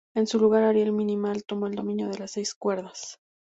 [0.15, 3.19] En su lugar Ariel Minimal toma el dominio de las seis cuerdas.